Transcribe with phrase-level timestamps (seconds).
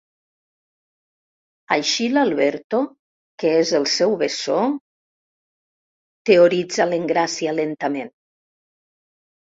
[1.75, 2.81] Així l'Alberto,
[3.45, 4.59] que és el seu bessó...
[4.75, 8.15] –teoritza l'Engràcia lentament.